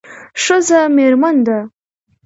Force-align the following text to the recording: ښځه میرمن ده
ښځه 0.43 0.79
میرمن 0.95 1.37
ده 1.45 1.59